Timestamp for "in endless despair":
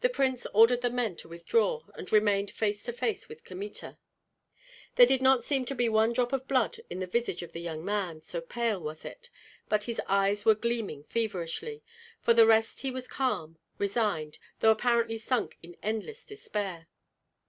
15.62-16.88